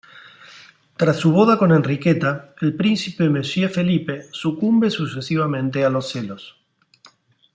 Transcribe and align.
Tras 0.97 1.17
su 1.17 1.31
boda 1.31 1.59
con 1.59 1.71
Enriqueta, 1.71 2.55
el 2.61 2.75
príncipe 2.75 3.29
"Monsieur" 3.29 3.69
Felipe 3.69 4.23
sucumbe 4.31 4.89
sucesivamente 4.89 5.85
a 5.85 5.91
los 5.91 6.11
celos. 6.11 6.57